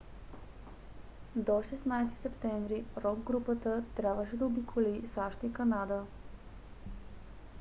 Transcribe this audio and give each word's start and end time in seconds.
до 1.35 1.51
16 1.63 2.07
септември 2.21 2.83
рок 3.03 3.19
групата 3.19 3.83
трябваше 3.95 4.37
да 4.37 4.45
обиколи 4.45 5.09
сащ 5.15 5.43
и 5.43 5.53
канада 5.53 6.05